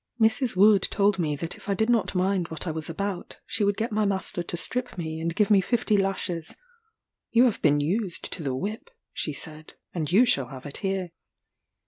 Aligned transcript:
Mrs. 0.19 0.55
Wood 0.55 0.81
told 0.81 1.19
me 1.19 1.35
that 1.35 1.57
if 1.57 1.69
I 1.69 1.75
did 1.75 1.87
not 1.87 2.15
mind 2.15 2.47
what 2.47 2.65
I 2.65 2.71
was 2.71 2.89
about, 2.89 3.37
she 3.45 3.63
would 3.63 3.77
get 3.77 3.91
my 3.91 4.03
master 4.03 4.41
to 4.41 4.57
strip 4.57 4.97
me 4.97 5.19
and 5.19 5.35
give 5.35 5.51
me 5.51 5.61
fifty 5.61 5.95
lashes: 5.95 6.55
"You 7.29 7.43
have 7.43 7.61
been 7.61 7.79
used 7.79 8.31
to 8.33 8.41
the 8.41 8.55
whip," 8.55 8.89
she 9.13 9.31
said, 9.31 9.75
"and 9.93 10.11
you 10.11 10.25
shall 10.25 10.47
have 10.47 10.65
it 10.65 10.77
here." 10.77 11.11